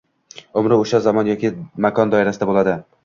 umri 0.61 0.77
o‘sha 0.83 1.01
zamon 1.07 1.29
yoki 1.33 1.51
makon 1.87 2.15
doirasida 2.15 2.49
bo‘ladi. 2.53 2.79